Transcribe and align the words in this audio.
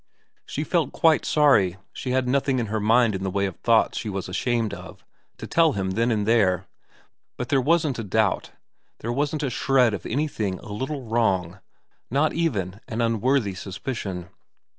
She 0.47 0.63
felt 0.63 0.93
quite 0.93 1.25
sorry 1.25 1.77
she 1.93 2.09
had 2.09 2.27
nothing 2.27 2.57
in 2.57 2.65
her 2.73 2.79
mind 2.79 3.13
in 3.13 3.21
the 3.21 3.29
way 3.29 3.45
of 3.45 3.55
thoughts 3.57 3.99
she 3.99 4.09
was 4.09 4.27
ashamed 4.27 4.73
of 4.73 5.05
to 5.37 5.45
tell 5.45 5.73
him 5.73 5.91
then 5.91 6.09
and 6.09 6.27
there, 6.27 6.65
but 7.37 7.49
there 7.49 7.61
wasn't 7.61 7.99
a 7.99 8.03
doubt, 8.03 8.49
there 9.01 9.13
wasn't 9.13 9.43
a 9.43 9.51
shred 9.51 9.93
of 9.93 10.07
anything 10.07 10.57
a 10.57 10.73
little 10.73 11.03
wrong, 11.03 11.59
not 12.09 12.33
even 12.33 12.81
an 12.87 12.99
unworthy 12.99 13.53
suspicion. 13.53 14.29